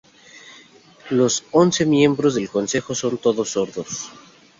Los 1.11 1.43
once 1.51 1.85
miembros 1.85 2.33
del 2.33 2.49
consejo 2.49 2.95
son 2.95 3.19
todos 3.19 3.51
sordos. 3.51 4.09